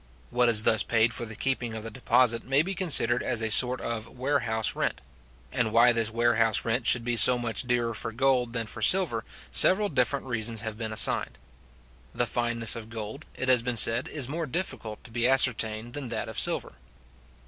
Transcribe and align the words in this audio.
What 0.31 0.49
is 0.49 0.63
thus 0.63 0.81
paid 0.81 1.13
for 1.13 1.27
the 1.27 1.35
keeping 1.35 1.75
of 1.75 1.83
the 1.83 1.91
deposit 1.91 2.43
may 2.43 2.63
be 2.63 2.73
considered 2.73 3.21
as 3.21 3.39
a 3.39 3.51
sort 3.51 3.79
of 3.79 4.07
warehouse 4.07 4.75
rent; 4.75 4.99
and 5.51 5.71
why 5.71 5.91
this 5.91 6.09
warehouse 6.09 6.65
rent 6.65 6.87
should 6.87 7.03
be 7.03 7.15
so 7.15 7.37
much 7.37 7.61
dearer 7.67 7.93
for 7.93 8.11
gold 8.11 8.53
than 8.53 8.65
for 8.65 8.81
silver, 8.81 9.23
several 9.51 9.89
different 9.89 10.25
reasons 10.25 10.61
have 10.61 10.75
been 10.75 10.91
assigned. 10.91 11.37
The 12.15 12.25
fineness 12.25 12.75
of 12.75 12.89
gold, 12.89 13.25
it 13.35 13.47
has 13.47 13.61
been 13.61 13.77
said, 13.77 14.07
is 14.07 14.27
more 14.27 14.47
difficult 14.47 15.03
to 15.03 15.11
be 15.11 15.27
ascertained 15.27 15.93
than 15.93 16.09
that 16.09 16.27
of 16.29 16.39
silver. 16.39 16.73